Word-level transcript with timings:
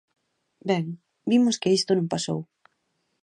Ben, 0.69 0.85
vimos 1.31 1.59
que 1.61 1.73
isto 1.77 1.91
non 1.95 2.11
pasou. 2.13 2.39